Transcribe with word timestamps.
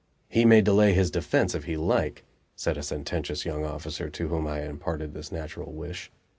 "He 0.29 0.45
may 0.45 0.61
delay 0.61 0.93
his 0.93 1.11
defense 1.11 1.53
if 1.53 1.65
he 1.65 1.77
like," 1.77 2.25
said 2.55 2.75
a 2.75 2.81
sententious 2.81 3.45
young 3.45 3.63
officer 3.63 4.09
to 4.09 4.27
whom 4.29 4.47
I 4.47 4.57
had 4.57 4.69
imparted 4.71 5.13
this 5.13 5.31
natural 5.31 5.71
wish. 5.73 6.11